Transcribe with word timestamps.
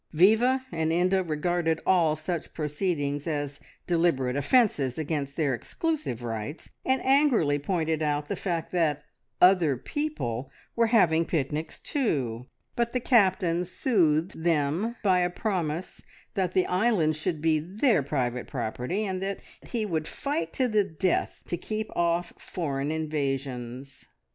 Viva 0.13 0.65
and 0.71 0.91
Inda 0.91 1.21
regarded 1.21 1.79
all 1.85 2.15
such 2.15 2.55
proceedings 2.55 3.27
as 3.27 3.59
deliberate 3.85 4.35
offences 4.35 4.97
against 4.97 5.35
their 5.37 5.53
exclusive 5.53 6.23
rights, 6.23 6.71
and 6.83 7.05
angrily 7.05 7.59
pointed 7.59 8.01
out 8.01 8.27
the 8.27 8.35
fact 8.35 8.71
that 8.71 9.03
"other 9.39 9.77
people" 9.77 10.49
were 10.75 10.87
having 10.87 11.23
picnics 11.23 11.79
too; 11.79 12.47
but 12.75 12.93
the 12.93 12.99
Captain 12.99 13.63
soothed 13.63 14.43
them 14.43 14.95
by 15.03 15.19
a 15.19 15.29
promise 15.29 16.01
that 16.33 16.53
the 16.55 16.65
island 16.65 17.15
should 17.15 17.39
be 17.39 17.59
their 17.59 18.01
private 18.01 18.47
property, 18.47 19.05
and 19.05 19.21
that 19.21 19.39
he 19.67 19.85
would 19.85 20.07
fight 20.07 20.51
to 20.51 20.67
the 20.67 20.83
death 20.83 21.43
to 21.45 21.57
keep 21.57 21.95
off 21.95 22.33
foreign 22.39 22.89
invasions. 22.89 24.05